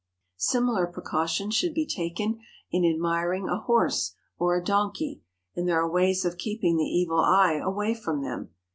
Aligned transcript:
Similar 0.39 0.87
precautions 0.87 1.53
should 1.53 1.75
be 1.75 1.85
taken 1.85 2.39
in 2.71 2.83
admiring 2.91 3.47
a 3.47 3.59
horse 3.59 4.15
or 4.39 4.57
a 4.57 4.63
donkey, 4.63 5.21
and 5.55 5.67
there 5.69 5.79
are 5.79 5.87
ways 5.91 6.25
of 6.25 6.39
keeping 6.39 6.77
the 6.77 6.83
evil 6.83 7.19
eye 7.19 7.61
away 7.63 7.93
from 7.93 8.23
them. 8.23 8.49